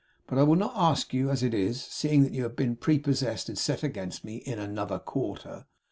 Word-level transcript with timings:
But 0.25 0.39
I 0.39 0.43
will 0.43 0.55
not 0.55 0.73
ask 0.75 1.13
you 1.13 1.29
as 1.29 1.43
it 1.43 1.53
is; 1.53 1.79
seeing 1.79 2.23
that 2.23 2.31
you 2.31 2.41
have 2.41 2.55
been 2.55 2.75
prepossessed 2.75 3.49
and 3.49 3.55
set 3.55 3.83
against 3.83 4.23
me 4.25 4.37
in 4.37 4.57
another 4.57 4.97
quarter. 4.97 5.67